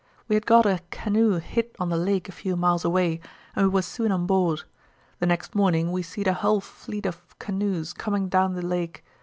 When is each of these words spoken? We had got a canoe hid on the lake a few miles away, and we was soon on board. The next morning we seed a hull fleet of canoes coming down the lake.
We 0.27 0.35
had 0.35 0.47
got 0.47 0.65
a 0.65 0.79
canoe 0.89 1.33
hid 1.37 1.75
on 1.79 1.89
the 1.89 1.95
lake 1.95 2.27
a 2.27 2.31
few 2.31 2.55
miles 2.55 2.83
away, 2.83 3.19
and 3.55 3.67
we 3.67 3.71
was 3.71 3.85
soon 3.85 4.11
on 4.11 4.25
board. 4.25 4.63
The 5.19 5.27
next 5.27 5.53
morning 5.53 5.91
we 5.91 6.01
seed 6.01 6.25
a 6.27 6.33
hull 6.33 6.59
fleet 6.59 7.05
of 7.05 7.37
canoes 7.37 7.93
coming 7.93 8.27
down 8.27 8.55
the 8.55 8.65
lake. 8.65 9.03